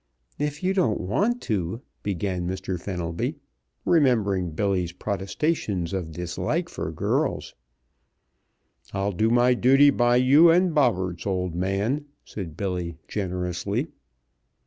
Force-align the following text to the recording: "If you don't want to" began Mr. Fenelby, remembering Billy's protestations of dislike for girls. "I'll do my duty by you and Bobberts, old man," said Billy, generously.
"If 0.39 0.63
you 0.63 0.73
don't 0.73 0.99
want 0.99 1.41
to" 1.43 1.81
began 2.01 2.47
Mr. 2.47 2.81
Fenelby, 2.81 3.35
remembering 3.85 4.49
Billy's 4.49 4.93
protestations 4.93 5.93
of 5.93 6.11
dislike 6.11 6.69
for 6.69 6.91
girls. 6.91 7.53
"I'll 8.95 9.11
do 9.11 9.29
my 9.29 9.53
duty 9.53 9.91
by 9.91 10.15
you 10.15 10.49
and 10.49 10.73
Bobberts, 10.73 11.27
old 11.27 11.53
man," 11.53 12.05
said 12.25 12.57
Billy, 12.57 12.97
generously. 13.07 13.89